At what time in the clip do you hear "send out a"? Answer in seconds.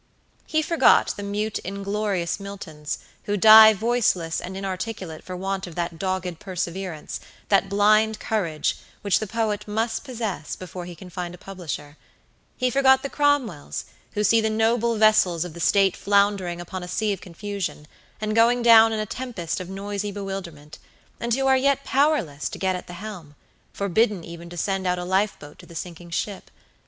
24.57-25.05